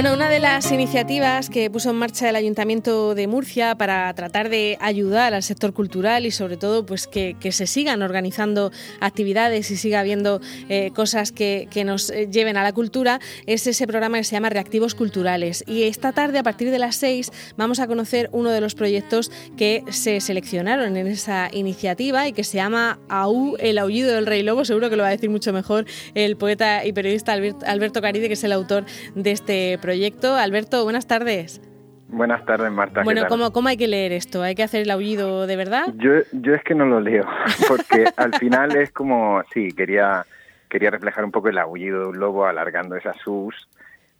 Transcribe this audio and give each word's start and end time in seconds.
Bueno, 0.00 0.14
una 0.14 0.30
de 0.30 0.38
las 0.38 0.72
iniciativas 0.72 1.50
que 1.50 1.68
puso 1.68 1.90
en 1.90 1.96
marcha 1.96 2.30
el 2.30 2.34
Ayuntamiento 2.34 3.14
de 3.14 3.26
Murcia 3.26 3.74
para 3.74 4.10
tratar 4.14 4.48
de 4.48 4.78
ayudar 4.80 5.34
al 5.34 5.42
sector 5.42 5.74
cultural 5.74 6.24
y 6.24 6.30
sobre 6.30 6.56
todo 6.56 6.86
pues 6.86 7.06
que, 7.06 7.36
se 7.52 7.66
sigan 7.66 8.00
organizando 8.00 8.72
actividades 9.00 9.70
y 9.70 9.76
siga 9.76 10.00
habiendo 10.00 10.40
eh, 10.70 10.90
cosas 10.94 11.32
que, 11.32 11.68
nos 11.84 12.08
eh, 12.08 12.30
lleven 12.32 12.56
a 12.56 12.62
la 12.62 12.72
cultura 12.72 13.20
es 13.44 13.66
ese 13.66 13.86
programa 13.86 14.16
que 14.16 14.24
se 14.24 14.32
llama 14.32 14.48
Reactivos 14.48 14.94
Culturales. 14.94 15.64
Y 15.66 15.82
esta 15.82 16.12
tarde, 16.12 16.38
a 16.38 16.42
partir 16.42 16.70
de 16.70 16.78
las 16.78 16.96
seis, 16.96 17.30
vamos 17.58 17.78
a 17.78 17.86
conocer 17.86 18.30
uno 18.32 18.48
de 18.48 18.62
los 18.62 18.74
proyectos 18.74 19.30
que 19.58 19.84
se 19.90 20.22
seleccionaron 20.22 20.96
en 20.96 21.08
esa 21.08 21.50
iniciativa 21.52 22.26
y 22.26 22.32
que 22.32 22.44
se 22.44 22.56
llama 22.56 22.98
AU, 23.10 23.56
el 23.58 23.76
aullido 23.76 24.14
del 24.14 24.24
rey 24.24 24.42
lobo. 24.42 24.64
Seguro 24.64 24.88
que 24.88 24.96
lo 24.96 25.02
va 25.02 25.10
a 25.10 25.12
decir 25.12 25.28
mucho 25.28 25.52
mejor 25.52 25.84
el 26.14 26.38
poeta 26.38 26.86
y 26.86 26.94
periodista 26.94 27.34
Alberto 27.34 28.00
Caride, 28.00 28.28
que 28.28 28.34
es 28.34 28.44
el 28.44 28.52
autor 28.52 28.86
de 29.14 29.32
este 29.32 29.76
proyecto 29.76 29.89
proyecto. 29.90 30.36
Alberto, 30.36 30.84
buenas 30.84 31.08
tardes. 31.08 31.60
Buenas 32.06 32.44
tardes, 32.46 32.70
Marta. 32.70 33.02
Bueno, 33.02 33.22
¿cómo, 33.28 33.52
¿cómo, 33.52 33.68
hay 33.68 33.76
que 33.76 33.88
leer 33.88 34.12
esto? 34.12 34.40
¿Hay 34.40 34.54
que 34.54 34.62
hacer 34.62 34.82
el 34.82 34.90
aullido 34.92 35.48
de 35.48 35.56
verdad? 35.56 35.86
Yo, 35.96 36.12
yo 36.30 36.54
es 36.54 36.62
que 36.62 36.76
no 36.76 36.86
lo 36.86 37.00
leo, 37.00 37.24
porque 37.68 38.04
al 38.16 38.32
final 38.36 38.76
es 38.76 38.92
como, 38.92 39.42
sí, 39.52 39.72
quería, 39.72 40.24
quería 40.68 40.90
reflejar 40.90 41.24
un 41.24 41.32
poco 41.32 41.48
el 41.48 41.58
aullido 41.58 42.02
de 42.02 42.06
un 42.06 42.20
lobo 42.20 42.46
alargando 42.46 42.94
esas 42.94 43.16
sus, 43.16 43.68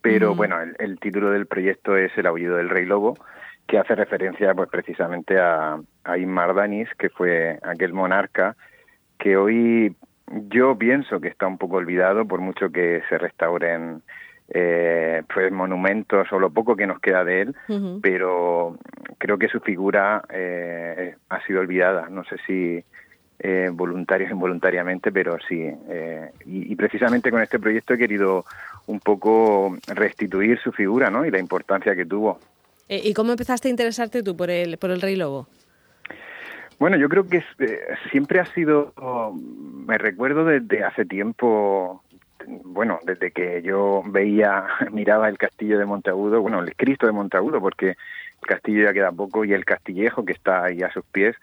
pero 0.01 0.35
bueno, 0.35 0.57
el, 0.77 0.99
título 0.99 1.31
del 1.31 1.45
proyecto 1.45 1.95
es 1.95 2.11
El 2.17 2.25
aullido 2.25 2.57
del 2.57 2.69
rey 2.69 2.85
lobo, 2.85 3.17
que 3.65 3.77
hace 3.77 3.95
referencia 3.95 4.53
pues 4.53 4.67
precisamente 4.69 5.39
a, 5.39 5.79
a 6.03 6.17
Inmar 6.17 6.53
Danis, 6.53 6.89
que 6.97 7.09
fue 7.09 7.59
aquel 7.63 7.93
monarca 7.93 8.57
que 9.19 9.37
hoy 9.37 9.95
yo 10.49 10.77
pienso 10.77 11.21
que 11.21 11.29
está 11.29 11.47
un 11.47 11.57
poco 11.57 11.77
olvidado 11.77 12.25
por 12.25 12.41
mucho 12.41 12.71
que 12.71 13.03
se 13.07 13.17
restauren 13.17 14.01
eh, 14.53 15.23
pues 15.33 15.51
monumentos 15.51 16.27
o 16.31 16.39
lo 16.39 16.49
poco 16.49 16.75
que 16.75 16.85
nos 16.85 16.99
queda 16.99 17.23
de 17.23 17.41
él, 17.41 17.55
pero 18.01 18.77
creo 19.17 19.37
que 19.37 19.47
su 19.47 19.59
figura 19.61 20.23
eh, 20.29 21.15
ha 21.29 21.45
sido 21.45 21.61
olvidada. 21.61 22.09
No 22.09 22.23
sé 22.25 22.35
si 22.45 22.83
eh, 23.39 23.69
voluntarios 23.71 24.29
o 24.29 24.33
involuntariamente, 24.33 25.11
pero 25.11 25.37
sí. 25.47 25.71
Eh, 25.89 26.31
y, 26.45 26.75
precisamente 26.75 27.31
con 27.31 27.41
este 27.41 27.59
proyecto 27.59 27.93
he 27.93 27.97
querido 27.97 28.45
un 28.87 28.99
poco 28.99 29.77
restituir 29.87 30.59
su 30.59 30.71
figura 30.71 31.09
¿no? 31.09 31.25
y 31.25 31.31
la 31.31 31.39
importancia 31.39 31.95
que 31.95 32.05
tuvo. 32.05 32.39
¿Y 32.89 33.13
cómo 33.13 33.31
empezaste 33.31 33.69
a 33.69 33.71
interesarte 33.71 34.21
tú 34.21 34.35
por 34.35 34.49
el, 34.49 34.77
por 34.77 34.91
el 34.91 35.01
Rey 35.01 35.15
Lobo? 35.15 35.47
Bueno, 36.77 36.97
yo 36.97 37.07
creo 37.07 37.25
que 37.27 37.41
siempre 38.11 38.41
ha 38.41 38.45
sido, 38.47 38.93
me 39.33 39.97
recuerdo 39.97 40.43
desde 40.43 40.83
hace 40.83 41.05
tiempo, 41.05 42.03
bueno, 42.47 42.99
desde 43.03 43.31
que 43.31 43.61
yo 43.61 44.03
veía, 44.05 44.65
miraba 44.91 45.29
el 45.29 45.37
castillo 45.37 45.77
de 45.79 45.85
Monteagudo, 45.85 46.41
bueno, 46.41 46.59
el 46.59 46.75
Cristo 46.75 47.05
de 47.05 47.11
Monteagudo, 47.11 47.59
porque 47.59 47.89
el 47.89 48.47
castillo 48.47 48.85
ya 48.85 48.93
queda 48.93 49.11
poco 49.11 49.45
y 49.45 49.53
el 49.53 49.65
castillejo 49.65 50.25
que 50.25 50.33
está 50.33 50.63
ahí 50.63 50.81
a 50.81 50.91
sus 50.91 51.05
pies, 51.05 51.35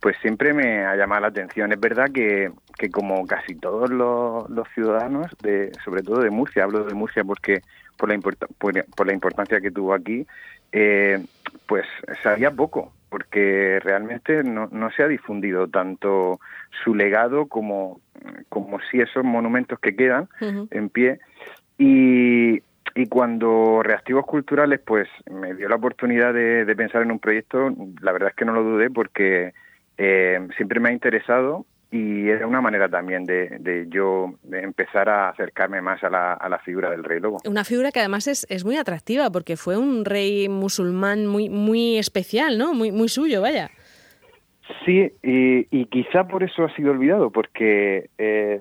pues 0.00 0.16
siempre 0.22 0.52
me 0.54 0.84
ha 0.84 0.96
llamado 0.96 1.22
la 1.22 1.28
atención. 1.28 1.72
Es 1.72 1.80
verdad 1.80 2.10
que, 2.12 2.50
que 2.78 2.90
como 2.90 3.26
casi 3.26 3.54
todos 3.54 3.90
los, 3.90 4.68
ciudadanos, 4.74 5.30
de, 5.42 5.70
sobre 5.84 6.02
todo 6.02 6.20
de 6.20 6.30
Murcia, 6.30 6.64
hablo 6.64 6.84
de 6.84 6.94
Murcia 6.94 7.22
porque 7.22 7.60
por 7.96 8.08
la, 8.08 8.18
por, 8.58 9.06
la 9.06 9.12
importancia 9.12 9.60
que 9.60 9.70
tuvo 9.70 9.92
aquí, 9.92 10.26
eh, 10.72 11.22
pues 11.66 11.84
sabía 12.22 12.50
poco, 12.50 12.92
porque 13.10 13.80
realmente 13.82 14.42
no, 14.44 14.68
no 14.70 14.90
se 14.92 15.02
ha 15.02 15.08
difundido 15.08 15.68
tanto 15.68 16.40
su 16.84 16.94
legado 16.94 17.46
como, 17.46 18.00
como 18.48 18.78
si 18.90 19.00
esos 19.00 19.24
monumentos 19.24 19.78
que 19.80 19.96
quedan 19.96 20.28
en 20.40 20.88
pie. 20.88 21.18
Y, 21.76 22.62
y 22.94 23.06
cuando 23.08 23.82
Reactivos 23.82 24.24
Culturales 24.24 24.80
pues 24.84 25.08
me 25.30 25.54
dio 25.54 25.68
la 25.68 25.76
oportunidad 25.76 26.32
de, 26.32 26.72
pensar 26.76 27.02
en 27.02 27.10
un 27.10 27.18
proyecto, 27.18 27.74
la 28.00 28.12
verdad 28.12 28.30
es 28.30 28.36
que 28.36 28.44
no 28.44 28.52
lo 28.52 28.62
dudé 28.62 28.90
porque 28.90 29.52
eh, 29.98 30.48
siempre 30.56 30.80
me 30.80 30.90
ha 30.90 30.92
interesado 30.92 31.66
y 31.90 32.28
era 32.28 32.46
una 32.46 32.60
manera 32.60 32.88
también 32.88 33.24
de, 33.24 33.58
de 33.58 33.86
yo 33.88 34.34
empezar 34.52 35.08
a 35.08 35.30
acercarme 35.30 35.82
más 35.82 36.02
a 36.04 36.10
la, 36.10 36.34
a 36.34 36.48
la, 36.48 36.58
figura 36.58 36.90
del 36.90 37.02
rey 37.02 37.18
lobo. 37.18 37.38
Una 37.44 37.64
figura 37.64 37.90
que 37.90 37.98
además 37.98 38.28
es, 38.28 38.46
es, 38.48 38.64
muy 38.64 38.76
atractiva 38.76 39.30
porque 39.30 39.56
fue 39.56 39.76
un 39.76 40.04
rey 40.04 40.48
musulmán 40.48 41.26
muy, 41.26 41.48
muy 41.48 41.98
especial, 41.98 42.58
¿no? 42.58 42.74
Muy, 42.74 42.92
muy 42.92 43.08
suyo, 43.08 43.42
vaya. 43.42 43.70
Sí, 44.84 45.12
y, 45.22 45.66
y, 45.76 45.86
quizá 45.86 46.28
por 46.28 46.44
eso 46.44 46.64
ha 46.64 46.74
sido 46.76 46.92
olvidado, 46.92 47.30
porque, 47.30 48.08
eh, 48.18 48.60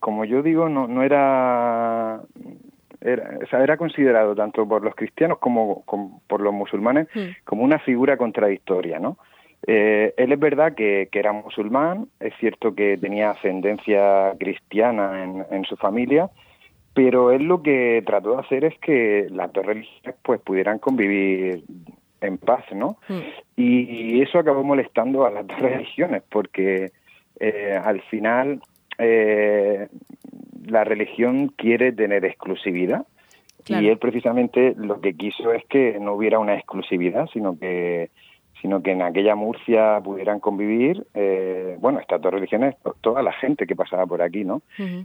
como 0.00 0.24
yo 0.24 0.42
digo, 0.42 0.70
no, 0.70 0.88
no 0.88 1.02
era, 1.02 2.22
era, 3.02 3.38
o 3.42 3.46
sea, 3.48 3.62
era 3.62 3.76
considerado 3.76 4.34
tanto 4.34 4.66
por 4.66 4.82
los 4.82 4.94
cristianos 4.94 5.38
como, 5.38 5.84
por 6.26 6.40
los 6.40 6.54
musulmanes 6.54 7.08
hmm. 7.14 7.44
como 7.44 7.64
una 7.64 7.78
figura 7.80 8.16
contradictoria, 8.16 8.98
¿no? 8.98 9.18
Eh, 9.66 10.14
él 10.16 10.32
es 10.32 10.38
verdad 10.38 10.74
que, 10.74 11.08
que, 11.10 11.18
era 11.18 11.32
musulmán, 11.32 12.08
es 12.20 12.32
cierto 12.38 12.74
que 12.74 12.96
tenía 12.96 13.30
ascendencia 13.30 14.34
cristiana 14.38 15.24
en, 15.24 15.44
en, 15.50 15.64
su 15.64 15.76
familia, 15.76 16.30
pero 16.94 17.32
él 17.32 17.44
lo 17.44 17.62
que 17.62 18.02
trató 18.06 18.32
de 18.32 18.40
hacer 18.40 18.64
es 18.64 18.78
que 18.78 19.26
las 19.30 19.52
dos 19.52 19.66
religiones 19.66 20.14
pues 20.22 20.40
pudieran 20.40 20.78
convivir 20.78 21.64
en 22.20 22.38
paz, 22.38 22.64
¿no? 22.72 22.98
Mm. 23.08 23.20
Y, 23.56 24.22
eso 24.22 24.38
acabó 24.38 24.62
molestando 24.62 25.26
a 25.26 25.30
las 25.30 25.46
dos 25.46 25.58
religiones, 25.58 26.22
porque 26.30 26.92
eh, 27.40 27.80
al 27.82 28.00
final 28.02 28.60
eh, 28.98 29.88
la 30.64 30.84
religión 30.84 31.48
quiere 31.48 31.92
tener 31.92 32.24
exclusividad 32.24 33.06
y 33.68 33.88
él 33.88 33.98
precisamente 33.98 34.74
lo 34.76 35.00
que 35.00 35.16
quiso 35.16 35.52
es 35.52 35.64
que 35.64 35.98
no 36.00 36.14
hubiera 36.14 36.38
una 36.38 36.54
exclusividad, 36.54 37.26
sino 37.32 37.58
que 37.58 38.10
sino 38.60 38.82
que 38.82 38.92
en 38.92 39.02
aquella 39.02 39.34
Murcia 39.34 40.00
pudieran 40.02 40.40
convivir, 40.40 41.06
eh, 41.14 41.76
bueno, 41.80 42.00
estas 42.00 42.20
dos 42.20 42.32
religiones, 42.32 42.76
toda 43.00 43.22
la 43.22 43.32
gente 43.32 43.66
que 43.66 43.76
pasaba 43.76 44.06
por 44.06 44.22
aquí, 44.22 44.44
¿no? 44.44 44.62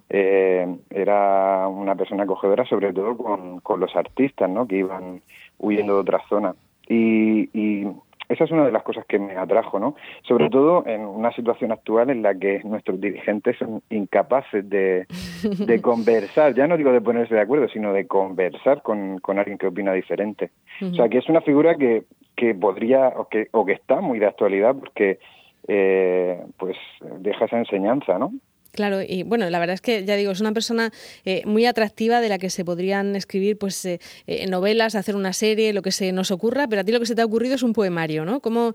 era 0.09 1.67
una 1.67 1.95
persona 1.95 2.23
acogedora, 2.23 2.65
sobre 2.65 2.93
todo 2.93 3.17
con, 3.17 3.59
con 3.59 3.79
los 3.79 3.95
artistas, 3.95 4.49
¿no? 4.49 4.67
Que 4.67 4.77
iban 4.77 5.21
huyendo 5.61 5.95
de 5.95 5.99
otras 5.99 6.23
zonas. 6.27 6.55
Y, 6.87 7.87
esa 8.29 8.45
es 8.45 8.51
una 8.51 8.65
de 8.65 8.71
las 8.71 8.83
cosas 8.83 9.05
que 9.05 9.19
me 9.19 9.35
atrajo, 9.35 9.77
¿no? 9.77 9.93
Sobre 10.21 10.49
todo 10.49 10.85
en 10.87 11.01
una 11.01 11.33
situación 11.33 11.73
actual 11.73 12.09
en 12.11 12.21
la 12.21 12.33
que 12.33 12.61
nuestros 12.63 13.01
dirigentes 13.01 13.57
son 13.57 13.81
incapaces 13.89 14.69
de, 14.69 15.05
conversar, 15.81 16.55
ya 16.55 16.65
no 16.65 16.77
digo 16.77 16.93
de 16.93 17.01
ponerse 17.01 17.35
de 17.35 17.41
acuerdo, 17.41 17.67
sino 17.67 17.91
de 17.91 18.07
conversar 18.07 18.83
con, 18.83 19.19
alguien 19.37 19.57
que 19.57 19.67
opina 19.67 19.91
diferente. 19.91 20.51
O 20.81 20.93
sea, 20.93 21.09
que 21.09 21.17
es 21.17 21.27
una 21.27 21.41
figura 21.41 21.75
que, 21.75 22.05
que 22.41 22.55
podría, 22.55 23.09
o 23.09 23.27
que, 23.29 23.49
o 23.51 23.63
que 23.67 23.73
está 23.73 24.01
muy 24.01 24.17
de 24.17 24.25
actualidad 24.25 24.75
porque, 24.75 25.19
eh, 25.67 26.41
pues, 26.57 26.75
deja 27.19 27.45
esa 27.45 27.59
enseñanza, 27.59 28.17
¿no? 28.17 28.33
Claro, 28.73 29.01
y 29.07 29.21
bueno, 29.21 29.47
la 29.51 29.59
verdad 29.59 29.75
es 29.75 29.81
que 29.81 30.03
ya 30.05 30.15
digo, 30.15 30.31
es 30.31 30.41
una 30.41 30.53
persona 30.53 30.89
eh, 31.23 31.43
muy 31.45 31.67
atractiva 31.67 32.19
de 32.19 32.29
la 32.29 32.39
que 32.39 32.49
se 32.49 32.65
podrían 32.65 33.15
escribir 33.15 33.59
pues 33.59 33.85
eh, 33.85 33.99
eh, 34.25 34.47
novelas, 34.49 34.95
hacer 34.95 35.15
una 35.15 35.33
serie, 35.33 35.71
lo 35.71 35.83
que 35.83 35.91
se 35.91 36.11
nos 36.13 36.31
ocurra, 36.31 36.65
pero 36.67 36.81
a 36.81 36.83
ti 36.83 36.91
lo 36.91 36.99
que 36.99 37.05
se 37.05 37.13
te 37.13 37.21
ha 37.21 37.25
ocurrido 37.25 37.53
es 37.53 37.61
un 37.61 37.73
poemario, 37.73 38.25
¿no? 38.25 38.39
¿Cómo, 38.39 38.71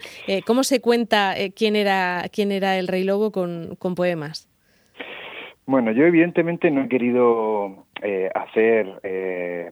cómo 0.46 0.62
se 0.62 0.80
cuenta 0.80 1.34
quién, 1.56 1.74
era, 1.74 2.24
quién 2.32 2.52
era 2.52 2.78
el 2.78 2.86
rey 2.86 3.02
lobo 3.02 3.32
con, 3.32 3.74
con 3.80 3.96
poemas? 3.96 4.48
Bueno, 5.66 5.90
yo 5.90 6.04
evidentemente 6.04 6.70
no 6.70 6.84
he 6.84 6.88
querido 6.88 7.86
hacer 8.32 9.00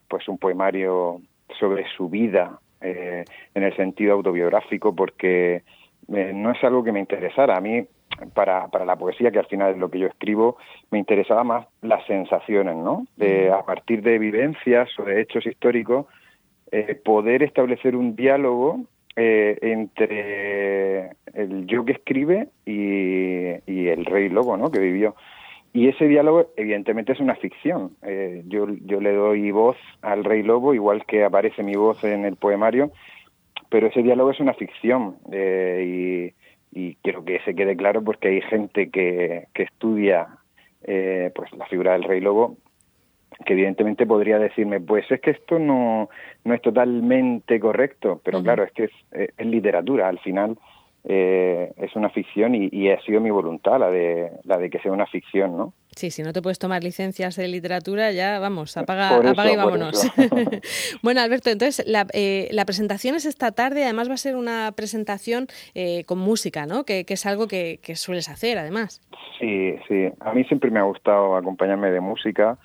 pues 0.09 0.27
un 0.27 0.39
poemario 0.39 1.21
sobre 1.61 1.85
su 1.97 2.09
vida 2.09 2.59
en 2.85 3.63
el 3.63 3.77
sentido 3.77 4.13
autobiográfico 4.13 4.95
porque 4.95 5.63
no 6.09 6.51
es 6.53 6.63
algo 6.63 6.85
que 6.85 6.93
me 6.93 7.01
interesara. 7.01 7.57
A 7.57 7.61
mí 7.61 7.87
para, 8.35 8.69
para 8.69 8.85
la 8.85 8.97
poesía, 8.97 9.31
que 9.31 9.39
al 9.39 9.47
final 9.47 9.73
es 9.73 9.79
lo 9.79 9.91
que 9.91 9.99
yo 9.99 10.07
escribo, 10.07 10.57
me 10.91 10.99
interesaba 10.99 11.45
más 11.45 11.67
las 11.83 12.05
sensaciones, 12.07 12.77
¿no? 12.77 13.07
De, 13.17 13.51
a 13.51 13.63
partir 13.63 14.03
de 14.03 14.19
vivencias 14.19 14.89
o 14.99 15.05
de 15.05 15.21
hechos 15.21 15.47
históricos, 15.47 16.07
eh, 16.71 16.95
poder 17.05 17.43
establecer 17.43 17.97
un 17.97 18.17
diálogo 18.17 18.81
eh, 19.17 19.59
entre 19.63 21.11
el 21.35 21.67
yo 21.67 21.85
que 21.85 21.93
escribe 21.93 22.49
y, 22.67 23.61
y, 23.71 23.89
el 23.89 24.05
rey 24.05 24.29
lobo, 24.29 24.57
¿no? 24.57 24.71
Que 24.71 24.81
vivió. 24.81 25.15
Y 25.75 25.89
ese 25.89 26.07
diálogo, 26.07 26.53
evidentemente, 26.57 27.13
es 27.13 27.21
una 27.21 27.35
ficción. 27.35 27.91
Eh, 28.03 28.43
yo, 28.47 28.67
yo 28.87 29.01
le 29.01 29.13
doy 29.13 29.51
voz 29.51 29.77
al 30.01 30.25
rey 30.25 30.43
lobo, 30.43 30.73
igual 30.73 31.05
que 31.05 31.25
aparece 31.25 31.63
mi 31.63 31.75
voz 31.75 32.03
en 32.05 32.25
el 32.25 32.37
poemario, 32.37 32.93
pero 33.69 33.89
ese 33.89 34.03
diálogo 34.03 34.31
es 34.31 34.41
una 34.41 34.55
ficción. 34.55 35.17
y 35.31 36.33
y 36.75 36.97
quiero 36.97 37.25
que 37.25 37.41
se 37.45 37.55
quede 37.55 37.77
claro 37.77 38.03
porque 38.03 38.29
hay 38.29 38.41
gente 38.43 38.91
que, 38.91 39.47
que 39.55 39.63
estudia 39.63 40.27
eh, 40.83 41.31
pues 41.35 41.53
la 41.53 41.67
figura 41.67 41.93
del 41.93 42.03
rey 42.03 42.21
lobo 42.21 42.57
que 43.47 43.53
evidentemente 43.53 44.07
podría 44.07 44.39
decirme 44.39 44.81
pues 44.81 45.09
es 45.11 45.21
que 45.21 45.31
esto 45.31 45.59
no, 45.59 46.11
no 46.45 46.55
es 46.55 46.61
totalmente 46.61 47.61
correcto 47.61 48.21
pero 48.25 48.43
claro 48.43 48.65
es 48.65 48.73
que 48.73 48.85
es, 48.85 48.91
eh, 49.13 49.29
es, 49.37 49.47
literatura 49.47 50.09
al 50.09 50.19
final 50.19 50.59
eh, 51.05 51.73
es 51.77 51.95
una 51.97 52.11
ficción 52.11 52.55
y, 52.55 52.69
y, 52.73 52.91
ha 52.91 53.01
sido 53.03 53.21
mi 53.21 53.31
voluntad 53.31 53.79
la 53.79 53.91
de 53.91 54.33
la 54.45 54.57
de 54.57 54.71
que 54.71 54.79
sea 54.79 54.91
una 54.91 55.07
ficción 55.07 55.57
no 55.57 55.75
Sí, 55.97 56.11
si 56.11 56.23
no 56.23 56.33
te 56.33 56.43
puedes 56.43 56.59
tomar 56.59 56.83
licencias 56.83 57.37
de 57.37 57.47
literatura, 57.47 58.11
ya 58.11 58.41
vamos, 58.41 58.77
apaga, 58.77 59.17
apaga 59.17 59.53
y 59.53 59.57
vámonos. 59.57 60.13
bueno, 61.03 61.21
Alberto, 61.21 61.51
entonces 61.51 61.87
la, 61.87 62.07
eh, 62.13 62.49
la, 62.51 62.65
presentación 62.65 63.15
es 63.15 63.27
esta 63.27 63.53
tarde, 63.53 63.85
además 63.85 64.09
va 64.09 64.15
a 64.15 64.19
ser 64.19 64.35
una 64.35 64.73
presentación 64.75 65.47
eh, 65.75 66.05
con 66.05 66.19
música, 66.19 66.67
¿no? 66.67 66.85
Que, 66.85 67.05
es 67.07 67.27
algo 67.27 67.47
que, 67.47 67.79
sueles 67.95 68.29
hacer, 68.29 68.59
además. 68.59 69.01
Sí, 69.39 69.77
sí. 69.87 70.09
A 70.19 70.33
mí 70.33 70.43
siempre 70.45 70.71
me 70.71 70.81
ha 70.81 70.85
gustado 70.85 71.37
acompañarme 71.37 71.93
de 71.93 72.01
música 72.01 72.59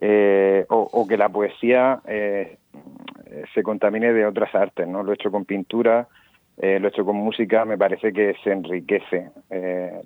eh, 0.00 0.64
o, 0.68 1.06
que 1.08 1.16
la 1.16 1.28
poesía 1.28 2.00
se 3.54 3.62
contamine 3.64 4.12
de 4.12 4.24
otras 4.24 4.54
artes, 4.54 4.86
¿no? 4.86 5.02
Lo 5.02 5.10
he 5.10 5.14
hecho 5.16 5.32
con 5.32 5.44
pintura, 5.44 6.06
lo 6.60 6.86
he 6.86 6.88
hecho 6.88 7.04
con 7.04 7.16
música, 7.16 7.64
me 7.64 7.78
parece 7.78 8.12
que 8.12 8.34
se 8.42 8.52
enriquece 8.52 9.30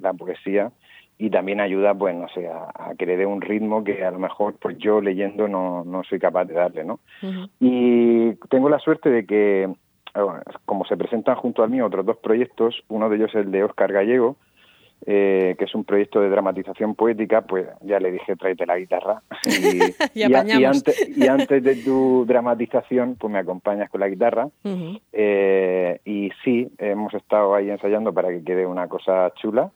la 0.01 0.13
poesía 0.13 0.71
y 1.19 1.31
también 1.31 1.61
ayuda, 1.61 1.95
pues, 1.95 2.17
no 2.17 2.29
sé, 2.31 2.49
a, 2.49 2.95
que 2.99 3.07
le 3.07 3.17
dé 3.17 3.27
un 3.27 3.41
ritmo 3.41 3.85
que 3.85 4.05
a 4.05 4.11
lo 4.11 4.19
mejor, 4.19 4.57
pues 4.61 4.77
yo 4.79 5.01
leyendo 5.01 5.47
no, 5.47 5.85
no 5.85 6.03
soy 6.03 6.19
capaz 6.19 6.47
de 6.47 6.55
darle, 6.55 6.85
¿no? 6.85 6.99
Y 7.61 8.33
tengo 8.51 8.69
la 8.69 8.81
suerte 8.81 9.09
de 9.09 9.25
que, 9.25 9.73
como 10.65 10.85
se 10.85 10.97
presentan 10.97 11.37
junto 11.37 11.63
al 11.63 11.71
mío 11.71 11.87
otros 11.87 12.05
dos 12.05 12.17
proyectos, 12.17 12.83
uno 12.89 13.09
de 13.09 13.17
ellos 13.17 13.31
es 13.31 13.47
el 13.47 13.53
de 13.53 13.63
Óscar 13.63 13.93
Gallego, 13.93 14.37
eh, 15.05 15.57
que 15.59 15.65
es 15.65 15.75
un 15.75 15.85
proyecto 15.85 16.21
de 16.21 16.29
dramatización 16.29 16.95
poética, 16.95 17.43
pues 17.43 17.67
ya 17.81 17.99
le 17.99 18.13
dije, 18.13 18.37
tráete 18.37 18.67
la 18.67 18.79
guitarra. 18.79 19.23
Y, 20.15 20.21
y, 20.21 20.35
antes, 20.65 21.17
y, 21.17 21.27
antes, 21.27 21.63
de 21.63 21.77
tu 21.77 22.25
dramatización, 22.27 23.17
pues 23.19 23.33
me 23.33 23.39
acompañas 23.39 23.91
con 23.91 24.01
la 24.01 24.09
guitarra. 24.09 24.49
eh, 25.13 26.01
y 26.05 26.31
sí, 26.45 26.69
hemos 26.79 27.13
estado 27.15 27.55
ahí 27.55 27.71
ensayando 27.71 28.13
para 28.13 28.29
que 28.29 28.43
quede 28.43 28.67
una 28.67 28.89
cosa 28.89 29.33
chula 29.35 29.71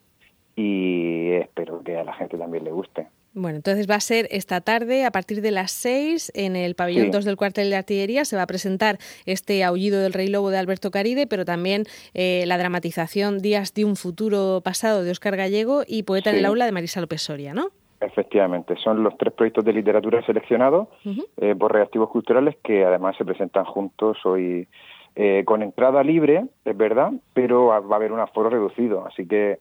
y 0.54 1.32
espero 1.32 1.82
que 1.82 1.96
a 1.96 2.04
la 2.04 2.14
gente 2.14 2.38
también 2.38 2.64
le 2.64 2.72
guste. 2.72 3.06
Bueno, 3.38 3.56
entonces 3.56 3.86
va 3.88 3.96
a 3.96 4.00
ser 4.00 4.28
esta 4.30 4.62
tarde 4.62 5.04
a 5.04 5.10
partir 5.10 5.42
de 5.42 5.50
las 5.50 5.70
6 5.70 6.32
en 6.34 6.56
el 6.56 6.74
pabellón 6.74 7.10
2 7.10 7.22
del 7.26 7.36
cuartel 7.36 7.68
de 7.68 7.76
artillería. 7.76 8.24
Se 8.24 8.34
va 8.34 8.40
a 8.40 8.46
presentar 8.46 8.96
este 9.26 9.62
Aullido 9.62 10.00
del 10.00 10.14
Rey 10.14 10.28
Lobo 10.28 10.48
de 10.48 10.56
Alberto 10.56 10.90
Caride, 10.90 11.26
pero 11.26 11.44
también 11.44 11.84
eh, 12.14 12.44
la 12.46 12.56
dramatización 12.56 13.40
Días 13.40 13.74
de 13.74 13.84
un 13.84 13.96
futuro 13.96 14.62
pasado 14.64 15.04
de 15.04 15.10
Óscar 15.10 15.36
Gallego 15.36 15.82
y 15.86 16.04
Poeta 16.04 16.30
en 16.30 16.36
el 16.36 16.46
aula 16.46 16.64
de 16.64 16.72
Marisa 16.72 17.02
López 17.02 17.20
Soria, 17.20 17.52
¿no? 17.52 17.66
Efectivamente, 18.00 18.74
son 18.82 19.02
los 19.02 19.14
tres 19.18 19.34
proyectos 19.34 19.66
de 19.66 19.74
literatura 19.74 20.24
seleccionados 20.24 20.88
eh, 21.36 21.54
por 21.54 21.74
reactivos 21.74 22.08
culturales 22.08 22.56
que 22.64 22.86
además 22.86 23.16
se 23.18 23.26
presentan 23.26 23.66
juntos 23.66 24.16
hoy 24.24 24.66
eh, 25.14 25.42
con 25.44 25.62
entrada 25.62 26.02
libre, 26.02 26.46
es 26.64 26.76
verdad, 26.76 27.12
pero 27.34 27.66
va 27.66 27.76
a 27.76 27.96
haber 27.96 28.12
un 28.12 28.20
aforo 28.20 28.48
reducido, 28.48 29.06
así 29.06 29.26
que 29.26 29.58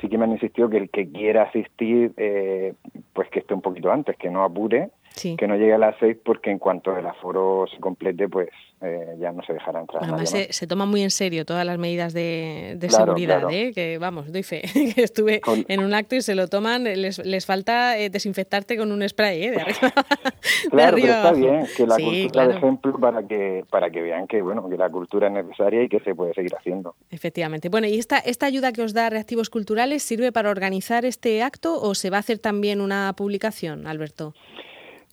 sí 0.00 0.08
que 0.08 0.18
me 0.18 0.24
han 0.24 0.32
insistido 0.32 0.68
que 0.68 0.78
el 0.78 0.90
que 0.90 1.10
quiera 1.10 1.44
asistir, 1.44 2.12
eh, 2.16 2.74
pues 3.14 3.30
que 3.30 3.38
esté 3.38 3.54
un 3.54 3.62
poquito 3.62 3.90
antes, 3.90 4.16
que 4.16 4.28
no 4.28 4.44
apure, 4.44 4.90
que 5.14 5.46
no 5.46 5.56
llegue 5.56 5.74
a 5.74 5.78
las 5.78 5.96
seis, 5.98 6.16
porque 6.22 6.50
en 6.50 6.58
cuanto 6.58 6.96
el 6.96 7.06
aforo 7.06 7.66
se 7.72 7.78
complete, 7.78 8.28
pues 8.28 8.48
eh, 8.80 9.16
ya 9.18 9.32
no 9.32 9.42
se 9.42 9.52
dejará 9.52 9.80
entrar. 9.80 10.02
Además, 10.02 10.28
se, 10.28 10.52
se, 10.52 10.66
toman 10.66 10.88
muy 10.88 11.02
en 11.02 11.10
serio 11.10 11.44
todas 11.44 11.64
las 11.64 11.78
medidas 11.78 12.12
de, 12.12 12.76
seguridad, 12.88 13.50
¿eh? 13.50 13.72
que 13.72 13.98
vamos, 13.98 14.32
doy 14.32 14.42
fe, 14.42 14.62
que 14.94 15.02
estuve 15.02 15.40
en 15.68 15.84
un 15.84 15.94
acto 15.94 16.16
y 16.16 16.22
se 16.22 16.34
lo 16.34 16.48
toman, 16.48 16.84
les, 16.84 17.24
les 17.24 17.46
falta 17.46 17.96
eh, 17.96 18.10
desinfectarte 18.10 18.76
con 18.76 18.92
un 18.92 19.08
spray 19.08 19.44
¿eh? 19.44 19.50
de 19.52 19.60
arriba. 19.60 19.92
claro, 20.70 20.96
pero 21.00 21.12
está 21.12 21.32
bien 21.32 21.66
que 21.76 21.86
la 21.86 21.96
cultura 21.96 22.48
de 22.48 22.54
ejemplo 22.56 22.98
para 22.98 23.26
que, 23.26 23.64
para 23.70 23.90
que 23.90 24.02
vean 24.02 24.26
que, 24.26 24.42
bueno, 24.42 24.68
que 24.68 24.76
la 24.76 24.90
cultura 24.90 25.28
es 25.28 25.32
necesaria 25.32 25.82
y 25.82 25.88
que 25.88 26.00
se 26.00 26.14
puede 26.14 26.34
seguir 26.34 26.54
haciendo. 26.54 26.94
Efectivamente. 27.10 27.68
Bueno, 27.68 27.86
¿y 27.86 27.98
esta, 27.98 28.18
esta 28.18 28.46
ayuda 28.46 28.72
que 28.72 28.82
os 28.82 28.92
da 28.92 29.08
Reactivos 29.08 29.48
Culturales 29.48 30.02
sirve 30.02 30.32
para 30.32 30.50
organizar 30.50 31.04
este 31.04 31.42
acto 31.42 31.80
o 31.80 31.94
se 31.94 32.10
va 32.10 32.18
a 32.18 32.20
hacer 32.20 32.38
también 32.38 32.80
una 32.80 33.12
publicación, 33.16 33.86
Alberto? 33.86 34.34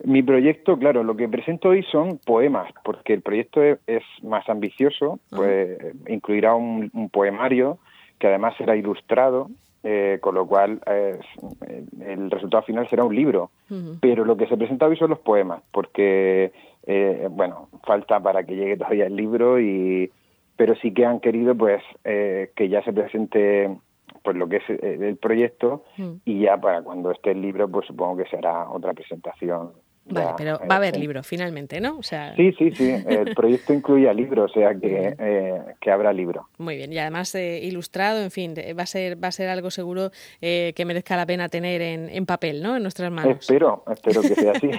Mi 0.04 0.24
proyecto, 0.24 0.78
claro, 0.78 1.04
lo 1.04 1.16
que 1.16 1.30
presento 1.30 1.70
hoy 1.70 1.84
son 1.84 2.18
poemas, 2.26 2.72
porque 2.84 3.14
el 3.14 3.22
proyecto 3.22 3.62
es, 3.62 4.04
más 4.24 4.48
ambicioso, 4.50 5.20
pues 5.30 5.78
incluirá 6.08 6.56
un, 6.56 7.10
poemario 7.12 7.78
que 8.18 8.28
además 8.28 8.56
será 8.58 8.76
ilustrado, 8.76 9.50
eh, 9.84 10.20
con 10.22 10.36
lo 10.36 10.46
cual 10.46 10.80
eh, 10.86 11.20
el 12.02 12.30
resultado 12.32 12.64
final 12.64 12.88
será 12.90 13.04
un 13.04 13.16
libro. 13.16 13.52
Pero 14.00 14.26
lo 14.26 14.38
que 14.38 14.48
se 14.48 14.58
presenta 14.58 14.88
hoy 14.88 14.98
son 14.98 15.12
los 15.12 15.20
poemas, 15.20 15.62
porque, 15.72 16.52
eh, 16.86 17.28
bueno, 17.32 17.70
falta 17.84 18.20
para 18.20 18.44
que 18.44 18.56
llegue 18.56 18.78
todavía 18.78 19.06
el 19.06 19.16
libro, 19.16 19.60
y 19.60 20.12
pero 20.56 20.76
sí 20.76 20.94
que 20.94 21.06
han 21.06 21.20
querido 21.20 21.56
pues 21.56 21.82
que 22.04 22.70
ya 22.70 22.84
se 22.84 22.94
presente 22.94 23.76
pues 24.22 24.38
lo 24.38 24.48
que 24.48 24.58
es 24.58 24.70
el 24.70 25.18
proyecto 25.18 25.84
y 26.24 26.42
ya 26.42 26.58
para 26.58 26.84
cuando 26.84 27.10
esté 27.10 27.32
el 27.32 27.42
libro 27.42 27.68
pues 27.68 27.88
supongo 27.88 28.18
que 28.18 28.30
será 28.30 28.70
otra 28.70 28.94
presentación 28.94 29.72
Vale, 30.06 30.34
pero 30.38 30.60
va 30.70 30.76
a 30.76 30.78
haber 30.78 30.98
libro 30.98 31.24
finalmente, 31.24 31.80
¿no? 31.80 31.98
O 31.98 32.04
sea... 32.04 32.36
Sí, 32.36 32.54
sí, 32.58 32.72
sí. 32.72 32.92
El 33.08 33.34
proyecto 33.36 33.74
incluye 33.74 34.12
libro, 34.14 34.46
o 34.46 34.50
sea 34.50 34.74
que, 34.76 35.16
eh, 35.20 35.62
que 35.80 35.92
habrá 35.92 36.12
libro. 36.12 36.50
Muy 36.58 36.76
bien, 36.76 36.92
y 36.92 36.98
además 36.98 37.34
eh, 37.36 37.60
ilustrado, 37.64 38.22
en 38.22 38.32
fin, 38.32 38.54
va 38.56 38.84
a 38.84 38.86
ser 38.86 39.24
va 39.24 39.28
a 39.28 39.32
ser 39.32 39.50
algo 39.50 39.72
seguro 39.72 40.12
eh, 40.42 40.74
que 40.76 40.86
merezca 40.86 41.16
la 41.16 41.26
pena 41.26 41.50
tener 41.50 41.82
en, 41.82 42.10
en, 42.10 42.26
papel, 42.26 42.62
¿no? 42.62 42.76
En 42.76 42.84
nuestras 42.84 43.12
manos. 43.12 43.38
Espero, 43.40 43.84
espero 43.92 44.22
que 44.22 44.36
sea 44.36 44.52
así. 44.52 44.70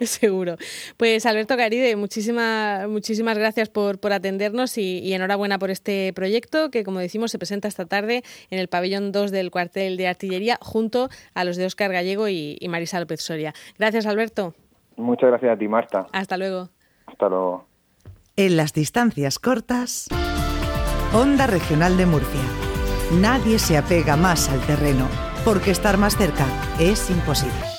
seguro. 0.06 0.56
Pues 0.96 1.26
Alberto 1.26 1.56
Garide, 1.56 1.96
muchísimas 1.96 2.88
muchísimas 2.88 3.36
gracias 3.36 3.68
por, 3.68 3.98
por 3.98 4.12
atendernos 4.12 4.78
y, 4.78 5.12
enhorabuena 5.14 5.58
por 5.58 5.70
este 5.70 6.12
proyecto 6.12 6.70
que, 6.70 6.84
como 6.84 6.98
decimos, 6.98 7.30
se 7.30 7.38
presenta 7.38 7.68
esta 7.68 7.84
tarde 7.86 8.22
en 8.50 8.58
el 8.58 8.68
pabellón 8.68 9.12
2 9.12 9.30
del 9.30 9.50
cuartel 9.50 9.96
de 9.96 10.08
artillería 10.08 10.58
junto 10.60 11.08
a 11.34 11.44
los 11.44 11.56
de 11.56 11.66
Óscar 11.66 11.92
Gallego 11.92 12.28
y, 12.28 12.56
y 12.60 12.68
Marisa 12.68 12.98
López 12.98 13.20
Soria. 13.20 13.54
Gracias, 13.78 14.06
Alberto. 14.06 14.53
Muchas 14.96 15.30
gracias 15.30 15.52
a 15.52 15.58
ti, 15.58 15.68
Marta. 15.68 16.06
Hasta 16.12 16.36
luego. 16.36 16.68
Hasta 17.06 17.28
luego. 17.28 17.66
En 18.36 18.56
las 18.56 18.72
distancias 18.72 19.38
cortas, 19.38 20.08
Onda 21.12 21.46
Regional 21.46 21.96
de 21.96 22.06
Murcia. 22.06 22.42
Nadie 23.20 23.58
se 23.58 23.76
apega 23.78 24.16
más 24.16 24.48
al 24.48 24.60
terreno, 24.60 25.08
porque 25.44 25.70
estar 25.70 25.98
más 25.98 26.16
cerca 26.16 26.46
es 26.80 27.10
imposible. 27.10 27.73